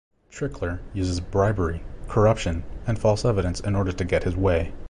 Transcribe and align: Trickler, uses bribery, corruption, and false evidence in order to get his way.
Trickler, 0.31 0.79
uses 0.95 1.19
bribery, 1.19 1.83
corruption, 2.09 2.63
and 2.87 2.97
false 2.97 3.23
evidence 3.23 3.59
in 3.59 3.75
order 3.75 3.91
to 3.91 4.03
get 4.03 4.23
his 4.23 4.35
way. 4.35 4.73